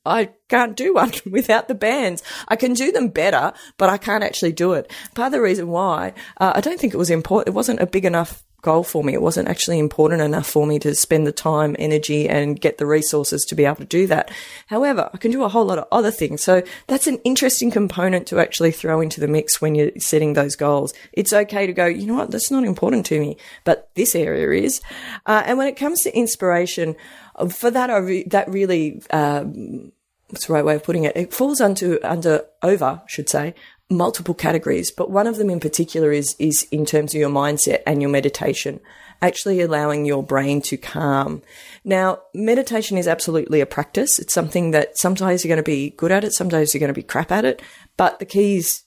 I 0.06 0.32
can't 0.48 0.76
do 0.76 0.96
one 0.96 1.12
without 1.30 1.68
the 1.68 1.76
bands. 1.76 2.24
I 2.48 2.56
can 2.56 2.74
do 2.74 2.92
them 2.92 3.10
better, 3.10 3.54
but 3.78 3.90
I 3.90 3.98
can't 3.98 4.24
actually 4.24 4.54
do 4.54 4.74
it. 4.74 4.92
Part 5.14 5.28
of 5.28 5.32
the 5.34 5.42
reason 5.42 5.68
why 5.70 6.14
uh, 6.38 6.54
I 6.56 6.62
don't 6.62 6.80
think 6.80 6.94
it 6.94 6.98
was 6.98 7.10
important, 7.10 7.50
it 7.50 7.58
wasn't 7.58 7.82
a 7.82 7.88
big 7.88 8.06
enough 8.06 8.44
goal 8.62 8.84
for 8.84 9.04
me. 9.04 9.14
It 9.14 9.22
wasn't 9.22 9.48
actually 9.48 9.80
important 9.80 10.22
enough 10.22 10.48
for 10.48 10.66
me 10.66 10.80
to 10.80 10.96
spend 10.96 11.26
the 11.26 11.32
time, 11.32 11.76
energy, 11.80 12.28
and 12.28 12.60
get 12.60 12.78
the 12.78 12.86
resources 12.86 13.46
to 13.46 13.56
be 13.56 13.66
able 13.66 13.78
to 13.78 13.86
do 13.86 14.08
that. 14.08 14.32
However, 14.68 15.10
I 15.14 15.18
can 15.18 15.32
do 15.32 15.44
a 15.44 15.50
whole 15.50 15.66
lot 15.66 15.78
of 15.78 15.88
other 15.92 16.12
things. 16.12 16.44
So 16.44 16.64
that's 16.88 17.08
an 17.08 17.20
interesting 17.24 17.72
component 17.72 18.28
to 18.28 18.40
actually 18.40 18.72
throw 18.72 19.02
into 19.02 19.20
the 19.20 19.28
mix 19.28 19.62
when 19.62 19.76
you're 19.76 19.92
setting 19.98 20.34
those 20.34 20.56
goals. 20.56 20.94
It's 21.14 21.34
okay 21.34 21.68
to 21.68 21.74
go, 21.74 21.86
you 21.86 22.06
know 22.06 22.16
what, 22.16 22.32
that's 22.32 22.52
not 22.52 22.64
important 22.64 23.06
to 23.08 23.20
me, 23.20 23.38
but 23.64 23.90
this 23.96 24.16
area 24.16 24.64
is. 24.64 24.82
Uh, 25.26 25.44
and 25.46 25.58
when 25.58 25.68
it 25.68 25.78
comes 25.78 26.02
to 26.02 26.18
inspiration, 26.18 26.96
for 27.50 27.72
that, 27.72 27.90
I 27.90 27.98
re- 27.98 28.28
that 28.28 28.50
really, 28.50 29.02
um, 29.12 29.92
what's 30.30 30.48
the 30.48 30.54
right 30.54 30.66
way 30.66 30.76
of 30.76 30.84
putting 30.84 31.06
it? 31.06 31.16
It 31.16 31.34
falls 31.34 31.62
under, 31.62 32.06
under 32.06 32.46
over, 32.62 33.02
should 33.08 33.30
say, 33.30 33.56
multiple 33.90 34.36
categories, 34.36 34.92
but 34.92 35.10
one 35.10 35.28
of 35.28 35.38
them 35.38 35.50
in 35.50 35.60
particular 35.60 36.12
is, 36.12 36.36
is 36.38 36.68
in 36.72 36.86
terms 36.86 37.14
of 37.14 37.20
your 37.20 37.30
mindset 37.30 37.82
and 37.88 38.02
your 38.02 38.12
meditation, 38.12 38.80
actually 39.22 39.62
allowing 39.62 40.06
your 40.06 40.24
brain 40.24 40.62
to 40.62 40.78
calm. 40.78 41.42
Now, 41.84 42.20
meditation 42.34 42.98
is 42.98 43.08
absolutely 43.08 43.62
a 43.62 43.66
practice. 43.66 44.20
It's 44.20 44.34
something 44.34 44.72
that 44.72 44.98
sometimes 44.98 45.44
you're 45.44 45.50
going 45.50 45.64
to 45.64 45.64
be 45.64 45.92
good 45.92 46.12
at 46.12 46.24
it, 46.24 46.34
sometimes 46.34 46.74
you're 46.74 46.80
going 46.80 46.90
to 46.90 46.94
be 46.94 47.04
crap 47.04 47.32
at 47.32 47.46
it, 47.46 47.62
but 47.98 48.20
the 48.20 48.26
key 48.26 48.58
is, 48.58 48.84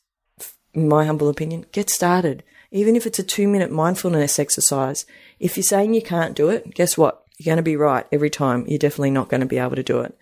in 0.72 0.88
my 0.88 1.04
humble 1.04 1.28
opinion, 1.28 1.66
get 1.72 1.90
started. 1.90 2.42
Even 2.70 2.96
if 2.96 3.04
it's 3.06 3.18
a 3.18 3.24
two 3.24 3.48
minute 3.48 3.70
mindfulness 3.70 4.38
exercise, 4.38 5.04
if 5.38 5.56
you're 5.56 5.64
saying 5.64 5.94
you 5.94 6.02
can't 6.02 6.36
do 6.36 6.48
it, 6.48 6.74
guess 6.74 6.96
what? 6.96 7.24
You're 7.36 7.52
going 7.52 7.56
to 7.56 7.62
be 7.62 7.76
right 7.76 8.06
every 8.12 8.30
time. 8.30 8.64
You're 8.66 8.78
definitely 8.78 9.10
not 9.10 9.28
going 9.28 9.40
to 9.40 9.46
be 9.46 9.58
able 9.58 9.76
to 9.76 9.82
do 9.82 10.00
it. 10.00 10.16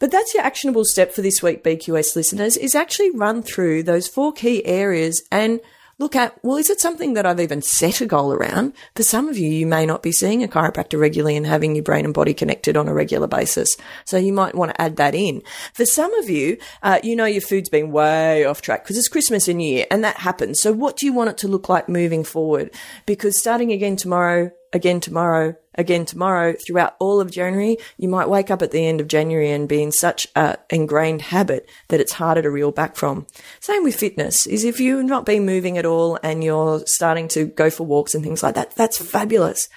But 0.00 0.10
that's 0.10 0.34
your 0.34 0.42
actionable 0.42 0.84
step 0.84 1.12
for 1.12 1.20
this 1.20 1.42
week, 1.42 1.62
BQS 1.62 2.16
listeners, 2.16 2.56
is 2.56 2.74
actually 2.74 3.10
run 3.10 3.42
through 3.42 3.84
those 3.84 4.08
four 4.08 4.32
key 4.32 4.64
areas 4.64 5.22
and 5.30 5.60
look 5.98 6.16
at, 6.16 6.42
well, 6.42 6.56
is 6.56 6.70
it 6.70 6.80
something 6.80 7.12
that 7.12 7.26
I've 7.26 7.38
even 7.38 7.60
set 7.60 8.00
a 8.00 8.06
goal 8.06 8.32
around? 8.32 8.72
For 8.96 9.02
some 9.02 9.28
of 9.28 9.36
you, 9.36 9.50
you 9.50 9.66
may 9.66 9.84
not 9.84 10.02
be 10.02 10.10
seeing 10.10 10.42
a 10.42 10.48
chiropractor 10.48 10.98
regularly 10.98 11.36
and 11.36 11.46
having 11.46 11.76
your 11.76 11.84
brain 11.84 12.06
and 12.06 12.14
body 12.14 12.32
connected 12.32 12.78
on 12.78 12.88
a 12.88 12.94
regular 12.94 13.26
basis. 13.26 13.76
So 14.06 14.16
you 14.16 14.32
might 14.32 14.54
want 14.54 14.70
to 14.70 14.80
add 14.80 14.96
that 14.96 15.14
in. 15.14 15.42
For 15.74 15.84
some 15.84 16.12
of 16.14 16.30
you, 16.30 16.56
uh, 16.82 17.00
you 17.02 17.14
know 17.14 17.26
your 17.26 17.42
food's 17.42 17.68
been 17.68 17.92
way 17.92 18.46
off 18.46 18.62
track 18.62 18.82
because 18.82 18.96
it's 18.96 19.08
Christmas 19.08 19.46
and 19.48 19.58
New 19.58 19.74
Year 19.74 19.86
and 19.90 20.02
that 20.02 20.16
happens. 20.16 20.62
So 20.62 20.72
what 20.72 20.96
do 20.96 21.04
you 21.04 21.12
want 21.12 21.28
it 21.28 21.38
to 21.38 21.48
look 21.48 21.68
like 21.68 21.90
moving 21.90 22.24
forward? 22.24 22.70
Because 23.04 23.38
starting 23.38 23.70
again 23.70 23.96
tomorrow, 23.96 24.50
again 24.72 25.00
tomorrow, 25.00 25.56
again 25.74 26.04
tomorrow 26.04 26.54
throughout 26.54 26.96
all 26.98 27.20
of 27.20 27.30
January, 27.30 27.78
you 27.96 28.08
might 28.08 28.28
wake 28.28 28.50
up 28.50 28.62
at 28.62 28.70
the 28.70 28.86
end 28.86 29.00
of 29.00 29.08
January 29.08 29.50
and 29.50 29.68
be 29.68 29.82
in 29.82 29.92
such 29.92 30.26
a 30.36 30.58
ingrained 30.70 31.22
habit 31.22 31.68
that 31.88 32.00
it's 32.00 32.12
harder 32.12 32.42
to 32.42 32.50
reel 32.50 32.70
back 32.70 32.96
from. 32.96 33.26
Same 33.60 33.84
with 33.84 33.96
fitness 33.96 34.46
is 34.46 34.64
if 34.64 34.80
you've 34.80 35.04
not 35.04 35.26
been 35.26 35.46
moving 35.46 35.78
at 35.78 35.86
all 35.86 36.18
and 36.22 36.44
you're 36.44 36.82
starting 36.86 37.28
to 37.28 37.46
go 37.46 37.70
for 37.70 37.84
walks 37.86 38.14
and 38.14 38.24
things 38.24 38.42
like 38.42 38.54
that, 38.54 38.74
that's 38.76 38.98
fabulous. 38.98 39.68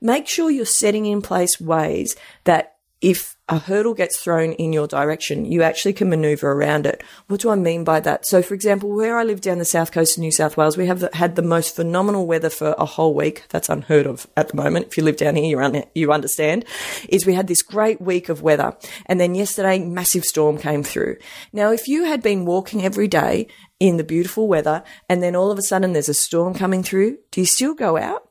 Make 0.00 0.28
sure 0.28 0.50
you're 0.50 0.64
setting 0.64 1.04
in 1.06 1.20
place 1.20 1.60
ways 1.60 2.16
that 2.44 2.69
if 3.00 3.36
a 3.48 3.58
hurdle 3.58 3.94
gets 3.94 4.20
thrown 4.20 4.52
in 4.52 4.72
your 4.72 4.86
direction, 4.86 5.44
you 5.44 5.62
actually 5.62 5.92
can 5.92 6.08
maneuver 6.08 6.52
around 6.52 6.86
it. 6.86 7.02
What 7.26 7.40
do 7.40 7.50
I 7.50 7.56
mean 7.56 7.82
by 7.82 7.98
that? 8.00 8.26
So, 8.26 8.42
for 8.42 8.54
example, 8.54 8.90
where 8.90 9.18
I 9.18 9.24
live 9.24 9.40
down 9.40 9.58
the 9.58 9.64
south 9.64 9.90
coast 9.90 10.16
of 10.16 10.20
New 10.20 10.30
South 10.30 10.56
Wales, 10.56 10.76
we 10.76 10.86
have 10.86 11.08
had 11.14 11.34
the 11.34 11.42
most 11.42 11.74
phenomenal 11.74 12.26
weather 12.26 12.50
for 12.50 12.74
a 12.78 12.84
whole 12.84 13.14
week. 13.14 13.44
That's 13.48 13.68
unheard 13.68 14.06
of 14.06 14.26
at 14.36 14.48
the 14.48 14.56
moment. 14.56 14.86
If 14.86 14.96
you 14.96 15.02
live 15.02 15.16
down 15.16 15.34
here, 15.34 15.46
you, 15.46 15.60
un- 15.60 15.84
you 15.94 16.12
understand. 16.12 16.64
Is 17.08 17.26
we 17.26 17.34
had 17.34 17.48
this 17.48 17.62
great 17.62 18.00
week 18.00 18.28
of 18.28 18.42
weather, 18.42 18.76
and 19.06 19.18
then 19.18 19.34
yesterday, 19.34 19.78
massive 19.78 20.24
storm 20.24 20.58
came 20.58 20.82
through. 20.82 21.16
Now, 21.52 21.72
if 21.72 21.88
you 21.88 22.04
had 22.04 22.22
been 22.22 22.44
walking 22.44 22.84
every 22.84 23.08
day 23.08 23.48
in 23.80 23.96
the 23.96 24.04
beautiful 24.04 24.46
weather, 24.46 24.84
and 25.08 25.22
then 25.22 25.34
all 25.34 25.50
of 25.50 25.58
a 25.58 25.62
sudden 25.62 25.92
there's 25.92 26.08
a 26.08 26.14
storm 26.14 26.54
coming 26.54 26.82
through, 26.82 27.18
do 27.30 27.40
you 27.40 27.46
still 27.46 27.74
go 27.74 27.96
out? 27.96 28.29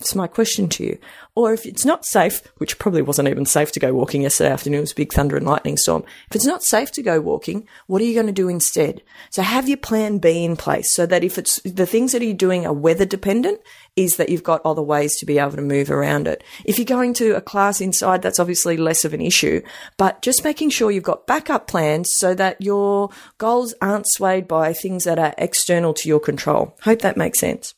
It's 0.00 0.14
my 0.14 0.28
question 0.28 0.68
to 0.68 0.84
you. 0.84 0.98
Or 1.34 1.52
if 1.52 1.66
it's 1.66 1.84
not 1.84 2.04
safe, 2.04 2.40
which 2.58 2.78
probably 2.78 3.02
wasn't 3.02 3.26
even 3.26 3.46
safe 3.46 3.72
to 3.72 3.80
go 3.80 3.92
walking 3.92 4.22
yesterday 4.22 4.52
afternoon, 4.52 4.78
it 4.78 4.82
was 4.82 4.92
big 4.92 5.12
thunder 5.12 5.36
and 5.36 5.44
lightning 5.44 5.76
storm. 5.76 6.04
If 6.30 6.36
it's 6.36 6.46
not 6.46 6.62
safe 6.62 6.92
to 6.92 7.02
go 7.02 7.20
walking, 7.20 7.66
what 7.88 8.00
are 8.00 8.04
you 8.04 8.14
going 8.14 8.28
to 8.28 8.32
do 8.32 8.48
instead? 8.48 9.02
So 9.30 9.42
have 9.42 9.68
your 9.68 9.76
plan 9.76 10.18
B 10.18 10.44
in 10.44 10.56
place 10.56 10.94
so 10.94 11.04
that 11.06 11.24
if 11.24 11.36
it's 11.36 11.60
the 11.62 11.84
things 11.84 12.12
that 12.12 12.22
you're 12.22 12.32
doing 12.32 12.64
are 12.64 12.72
weather 12.72 13.04
dependent, 13.04 13.60
is 13.96 14.18
that 14.18 14.28
you've 14.28 14.44
got 14.44 14.64
other 14.64 14.82
ways 14.82 15.18
to 15.18 15.26
be 15.26 15.40
able 15.40 15.50
to 15.50 15.62
move 15.62 15.90
around 15.90 16.28
it. 16.28 16.44
If 16.64 16.78
you're 16.78 16.84
going 16.84 17.12
to 17.14 17.34
a 17.34 17.40
class 17.40 17.80
inside, 17.80 18.22
that's 18.22 18.38
obviously 18.38 18.76
less 18.76 19.04
of 19.04 19.14
an 19.14 19.20
issue, 19.20 19.62
but 19.96 20.22
just 20.22 20.44
making 20.44 20.70
sure 20.70 20.92
you've 20.92 21.02
got 21.02 21.26
backup 21.26 21.66
plans 21.66 22.12
so 22.18 22.34
that 22.36 22.62
your 22.62 23.10
goals 23.38 23.74
aren't 23.82 24.06
swayed 24.08 24.46
by 24.46 24.72
things 24.72 25.02
that 25.04 25.18
are 25.18 25.34
external 25.38 25.92
to 25.94 26.08
your 26.08 26.20
control. 26.20 26.76
Hope 26.82 27.02
that 27.02 27.16
makes 27.16 27.40
sense. 27.40 27.74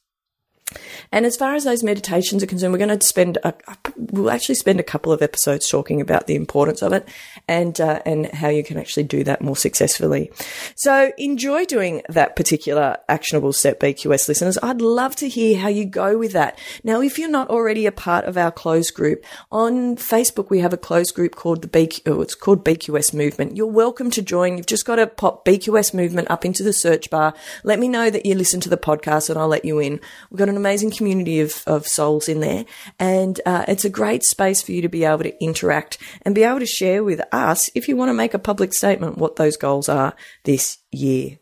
And 1.13 1.27
as 1.27 1.37
far 1.37 1.55
as 1.55 1.65
those 1.65 1.83
meditations 1.83 2.43
are 2.43 2.47
concerned, 2.47 2.73
we're 2.73 2.79
going 2.79 2.99
to 2.99 3.07
spend 3.07 3.39
a, 3.43 3.55
we'll 3.97 4.31
actually 4.31 4.55
spend 4.55 4.81
a 4.81 4.85
couple 4.85 5.13
of 5.13 5.23
episodes 5.23 5.69
talking 5.69 6.01
about 6.01 6.27
the 6.27 6.35
importance 6.35 6.83
of 6.83 6.93
it 6.93 7.09
and 7.49 7.81
uh, 7.81 8.01
and 8.07 8.27
how 8.27 8.49
you 8.49 8.63
can 8.63 8.79
actually 8.79 9.05
do 9.05 9.25
that 9.25 9.43
more 9.43 9.57
successfully. 9.57 10.31
So 10.77 11.13
enjoy 11.19 11.65
doing 11.65 12.03
that 12.09 12.37
particular 12.37 12.99
actionable 13.09 13.53
step, 13.53 13.81
BQS 13.81 14.29
listeners. 14.29 14.59
I'd 14.63 14.81
love 14.81 15.17
to 15.17 15.29
hear 15.29 15.59
how 15.59 15.69
you 15.69 15.85
go 15.85 16.19
with 16.19 16.33
that. 16.33 16.59
Now, 16.85 17.01
if 17.01 17.19
you're 17.19 17.29
not 17.29 17.51
already 17.51 17.87
a 17.87 17.93
part 17.93 18.25
of 18.25 18.37
our 18.37 18.51
closed 18.51 18.95
group 18.95 19.25
on 19.51 19.97
Facebook, 19.97 20.51
we 20.51 20.61
have 20.61 20.73
a 20.73 20.79
closed 20.79 21.15
group 21.15 21.35
called 21.35 21.63
the 21.63 21.69
BQ, 21.69 22.03
oh, 22.07 22.21
it's 22.21 22.35
called 22.35 22.65
BQS 22.65 23.15
Movement. 23.15 23.57
You're 23.57 23.67
welcome 23.67 24.11
to 24.13 24.23
join. 24.23 24.57
You've 24.57 24.67
just 24.67 24.87
got 24.87 24.97
to 24.97 25.07
pop 25.07 25.45
BQS 25.45 25.95
Movement 25.95 26.31
up 26.31 26.45
into 26.45 26.63
the 26.63 26.73
search 26.73 27.11
bar. 27.11 27.35
Let 27.65 27.79
me 27.79 27.89
know 27.89 28.11
that 28.11 28.27
you 28.27 28.35
listen 28.35 28.61
to 28.61 28.69
the 28.69 28.77
podcast, 28.77 29.31
and 29.31 29.39
I'll 29.39 29.49
let 29.49 29.65
you 29.65 29.79
in. 29.79 30.01
We've 30.31 30.39
got 30.39 30.49
an 30.49 30.57
amazing 30.61 30.93
community 30.93 31.41
of, 31.41 31.63
of 31.67 31.89
souls 31.89 32.29
in 32.29 32.41
there. 32.41 32.65
And 32.99 33.41
uh, 33.45 33.65
it's 33.67 33.85
a 33.85 33.91
great 33.91 34.23
space 34.23 34.63
for 34.63 34.71
you 34.71 34.83
to 34.83 34.89
be 34.89 35.05
able 35.05 35.25
to 35.25 35.43
interact 35.43 35.99
and 36.23 36.35
be 36.35 36.45
able 36.45 36.61
to 36.61 36.67
share 36.67 37.03
with 37.03 37.21
us 37.33 37.69
if 37.75 37.89
you 37.89 37.97
want 37.97 38.11
to 38.11 38.15
make 38.15 38.35
a 38.35 38.39
public 38.39 38.73
statement 38.73 39.19
what 39.19 39.37
those 39.37 39.57
goals 39.57 39.89
are 39.89 40.15
this 40.45 40.79
year. 40.93 41.39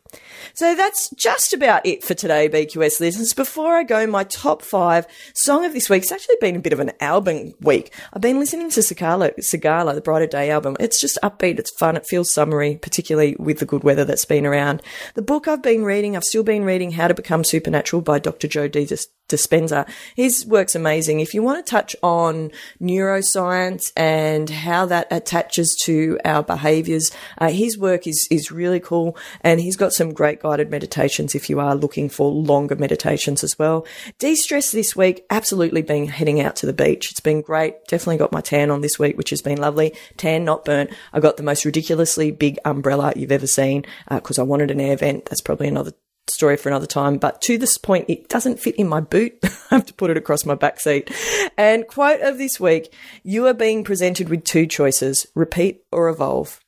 So 0.54 0.74
that's 0.74 1.10
just 1.10 1.52
about 1.52 1.84
it 1.86 2.02
for 2.04 2.14
today, 2.14 2.48
BQS 2.48 3.00
listeners. 3.00 3.32
Before 3.32 3.76
I 3.76 3.82
go, 3.82 4.06
my 4.06 4.24
top 4.24 4.62
five 4.62 5.06
song 5.34 5.64
of 5.64 5.72
this 5.72 5.88
week, 5.88 6.02
it's 6.02 6.12
actually 6.12 6.36
been 6.40 6.56
a 6.56 6.60
bit 6.60 6.72
of 6.72 6.80
an 6.80 6.92
album 7.00 7.54
week. 7.60 7.92
I've 8.12 8.22
been 8.22 8.38
listening 8.38 8.70
to 8.70 8.80
Sigala, 8.80 9.36
Sigala, 9.38 9.94
the 9.94 10.00
Brighter 10.00 10.26
Day 10.26 10.50
album. 10.50 10.76
It's 10.80 11.00
just 11.00 11.18
upbeat, 11.22 11.58
it's 11.58 11.76
fun, 11.78 11.96
it 11.96 12.06
feels 12.06 12.32
summery, 12.32 12.76
particularly 12.76 13.36
with 13.38 13.58
the 13.58 13.66
good 13.66 13.84
weather 13.84 14.04
that's 14.04 14.24
been 14.24 14.46
around. 14.46 14.82
The 15.14 15.22
book 15.22 15.48
I've 15.48 15.62
been 15.62 15.84
reading, 15.84 16.16
I've 16.16 16.24
still 16.24 16.42
been 16.42 16.64
reading 16.64 16.92
How 16.92 17.08
to 17.08 17.14
Become 17.14 17.44
Supernatural 17.44 18.02
by 18.02 18.18
Dr. 18.18 18.48
Joe 18.48 18.68
D. 18.68 18.86
Dispenza. 19.28 19.88
His 20.16 20.46
work's 20.46 20.74
amazing. 20.74 21.20
If 21.20 21.34
you 21.34 21.42
want 21.42 21.64
to 21.64 21.70
touch 21.70 21.94
on 22.02 22.50
neuroscience 22.80 23.92
and 23.96 24.48
how 24.48 24.86
that 24.86 25.06
attaches 25.10 25.76
to 25.84 26.18
our 26.24 26.42
behaviors, 26.42 27.10
uh, 27.38 27.50
his 27.50 27.78
work 27.78 28.06
is, 28.06 28.26
is 28.30 28.50
really 28.50 28.80
cool. 28.80 29.16
And 29.42 29.60
he's 29.60 29.76
got 29.76 29.92
some 29.92 30.14
great 30.14 30.40
guided 30.40 30.70
meditations 30.70 31.34
if 31.34 31.50
you 31.50 31.60
are 31.60 31.74
looking 31.74 32.08
for 32.08 32.30
longer 32.30 32.76
meditations 32.76 33.44
as 33.44 33.58
well. 33.58 33.86
De-stress 34.18 34.72
this 34.72 34.96
week, 34.96 35.24
absolutely 35.30 35.82
been 35.82 36.08
heading 36.08 36.40
out 36.40 36.56
to 36.56 36.66
the 36.66 36.72
beach. 36.72 37.10
It's 37.10 37.20
been 37.20 37.42
great. 37.42 37.84
Definitely 37.86 38.18
got 38.18 38.32
my 38.32 38.40
tan 38.40 38.70
on 38.70 38.80
this 38.80 38.98
week, 38.98 39.16
which 39.16 39.30
has 39.30 39.42
been 39.42 39.60
lovely. 39.60 39.94
Tan, 40.16 40.44
not 40.44 40.64
burnt. 40.64 40.90
I 41.12 41.20
got 41.20 41.36
the 41.36 41.42
most 41.42 41.64
ridiculously 41.64 42.30
big 42.30 42.58
umbrella 42.64 43.12
you've 43.14 43.32
ever 43.32 43.46
seen 43.46 43.84
because 44.08 44.38
uh, 44.38 44.42
I 44.42 44.44
wanted 44.44 44.70
an 44.70 44.80
air 44.80 44.96
vent. 44.96 45.26
That's 45.26 45.40
probably 45.40 45.68
another 45.68 45.92
story 46.30 46.56
for 46.56 46.68
another 46.68 46.86
time. 46.86 47.18
But 47.18 47.40
to 47.42 47.58
this 47.58 47.78
point, 47.78 48.06
it 48.08 48.28
doesn't 48.28 48.60
fit 48.60 48.76
in 48.76 48.88
my 48.88 49.00
boot. 49.00 49.38
I 49.70 49.76
have 49.76 49.86
to 49.86 49.94
put 49.94 50.10
it 50.10 50.16
across 50.16 50.44
my 50.44 50.54
back 50.54 50.80
seat. 50.80 51.10
And 51.56 51.86
quote 51.86 52.20
of 52.20 52.38
this 52.38 52.58
week, 52.58 52.92
you 53.22 53.46
are 53.46 53.54
being 53.54 53.84
presented 53.84 54.28
with 54.28 54.44
two 54.44 54.66
choices, 54.66 55.26
repeat 55.34 55.82
or 55.92 56.08
evolve. 56.08 56.60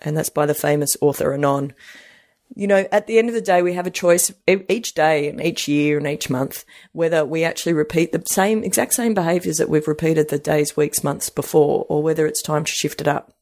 And 0.00 0.16
that's 0.16 0.30
by 0.30 0.46
the 0.46 0.54
famous 0.54 0.96
author 1.00 1.34
Anon. 1.34 1.74
You 2.54 2.66
know, 2.66 2.86
at 2.90 3.06
the 3.06 3.18
end 3.18 3.28
of 3.28 3.34
the 3.34 3.40
day, 3.40 3.62
we 3.62 3.74
have 3.74 3.86
a 3.86 3.90
choice 3.90 4.32
each 4.46 4.94
day 4.94 5.28
and 5.28 5.40
each 5.40 5.68
year 5.68 5.98
and 5.98 6.06
each 6.06 6.30
month 6.30 6.64
whether 6.92 7.24
we 7.24 7.44
actually 7.44 7.74
repeat 7.74 8.12
the 8.12 8.22
same, 8.26 8.64
exact 8.64 8.94
same 8.94 9.12
behaviors 9.12 9.58
that 9.58 9.68
we've 9.68 9.86
repeated 9.86 10.28
the 10.28 10.38
days, 10.38 10.76
weeks, 10.76 11.04
months 11.04 11.28
before, 11.28 11.84
or 11.88 12.02
whether 12.02 12.26
it's 12.26 12.42
time 12.42 12.64
to 12.64 12.72
shift 12.72 13.00
it 13.00 13.08
up. 13.08 13.34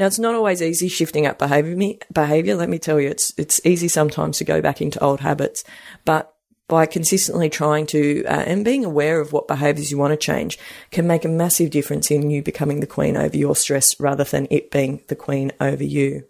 Now, 0.00 0.06
it's 0.06 0.18
not 0.18 0.34
always 0.34 0.62
easy 0.62 0.88
shifting 0.88 1.26
up 1.26 1.38
behavior. 1.38 1.76
behavior, 2.10 2.54
let 2.54 2.70
me 2.70 2.78
tell 2.78 2.98
you, 2.98 3.10
it's 3.10 3.34
it's 3.36 3.60
easy 3.66 3.86
sometimes 3.86 4.38
to 4.38 4.44
go 4.44 4.62
back 4.62 4.80
into 4.80 4.98
old 5.04 5.20
habits, 5.20 5.62
but 6.06 6.34
by 6.68 6.86
consistently 6.86 7.50
trying 7.50 7.84
to 7.88 8.24
uh, 8.24 8.44
and 8.46 8.64
being 8.64 8.82
aware 8.82 9.20
of 9.20 9.34
what 9.34 9.46
behaviors 9.46 9.90
you 9.90 9.98
want 9.98 10.12
to 10.12 10.16
change 10.16 10.58
can 10.90 11.06
make 11.06 11.26
a 11.26 11.28
massive 11.28 11.68
difference 11.68 12.10
in 12.10 12.30
you 12.30 12.42
becoming 12.42 12.80
the 12.80 12.86
queen 12.86 13.14
over 13.14 13.36
your 13.36 13.54
stress 13.54 14.00
rather 14.00 14.24
than 14.24 14.46
it 14.50 14.70
being 14.70 15.02
the 15.08 15.16
queen 15.16 15.52
over 15.60 15.84
you. 15.84 16.24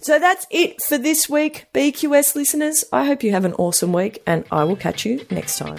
So 0.00 0.18
that's 0.18 0.46
it 0.50 0.82
for 0.82 0.98
this 0.98 1.26
week, 1.26 1.68
BQS 1.72 2.34
listeners. 2.34 2.84
I 2.92 3.06
hope 3.06 3.22
you 3.22 3.30
have 3.30 3.46
an 3.46 3.54
awesome 3.54 3.94
week 3.94 4.22
and 4.26 4.44
I 4.52 4.64
will 4.64 4.76
catch 4.76 5.06
you 5.06 5.24
next 5.30 5.56
time. 5.56 5.78